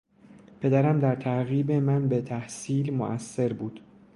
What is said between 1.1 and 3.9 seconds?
ترغیب من به تحصیل موثر بود.